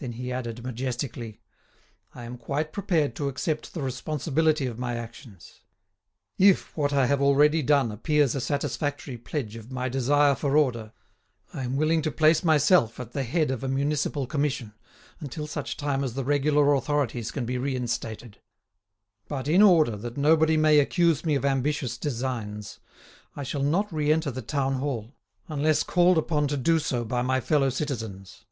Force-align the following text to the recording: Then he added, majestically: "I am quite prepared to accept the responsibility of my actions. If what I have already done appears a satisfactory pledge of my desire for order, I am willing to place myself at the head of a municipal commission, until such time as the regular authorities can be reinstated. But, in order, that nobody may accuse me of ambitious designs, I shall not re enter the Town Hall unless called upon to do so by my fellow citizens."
Then 0.00 0.12
he 0.12 0.30
added, 0.30 0.62
majestically: 0.64 1.40
"I 2.14 2.22
am 2.22 2.38
quite 2.38 2.72
prepared 2.72 3.16
to 3.16 3.26
accept 3.26 3.74
the 3.74 3.82
responsibility 3.82 4.64
of 4.66 4.78
my 4.78 4.94
actions. 4.94 5.62
If 6.38 6.76
what 6.76 6.92
I 6.92 7.06
have 7.06 7.20
already 7.20 7.62
done 7.64 7.90
appears 7.90 8.36
a 8.36 8.40
satisfactory 8.40 9.16
pledge 9.18 9.56
of 9.56 9.72
my 9.72 9.88
desire 9.88 10.36
for 10.36 10.56
order, 10.56 10.92
I 11.52 11.64
am 11.64 11.74
willing 11.74 12.00
to 12.02 12.12
place 12.12 12.44
myself 12.44 13.00
at 13.00 13.10
the 13.10 13.24
head 13.24 13.50
of 13.50 13.64
a 13.64 13.68
municipal 13.68 14.28
commission, 14.28 14.72
until 15.18 15.48
such 15.48 15.76
time 15.76 16.04
as 16.04 16.14
the 16.14 16.22
regular 16.22 16.74
authorities 16.74 17.32
can 17.32 17.44
be 17.44 17.58
reinstated. 17.58 18.38
But, 19.26 19.48
in 19.48 19.62
order, 19.62 19.96
that 19.96 20.16
nobody 20.16 20.56
may 20.56 20.78
accuse 20.78 21.24
me 21.24 21.34
of 21.34 21.44
ambitious 21.44 21.98
designs, 21.98 22.78
I 23.34 23.42
shall 23.42 23.64
not 23.64 23.92
re 23.92 24.12
enter 24.12 24.30
the 24.30 24.42
Town 24.42 24.74
Hall 24.74 25.16
unless 25.48 25.82
called 25.82 26.18
upon 26.18 26.46
to 26.46 26.56
do 26.56 26.78
so 26.78 27.04
by 27.04 27.22
my 27.22 27.40
fellow 27.40 27.68
citizens." 27.68 28.44